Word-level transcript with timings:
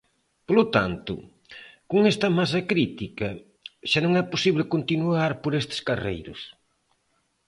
Polo 0.47 0.65
tanto, 0.75 1.13
con 1.91 2.01
esta 2.11 2.27
masa 2.37 2.61
crítica, 2.71 3.27
xa 3.89 3.99
non 4.05 4.13
é 4.21 4.23
posible 4.33 4.71
continuar 4.75 5.31
por 5.43 5.51
estes 5.61 5.79
carreiros. 5.87 6.41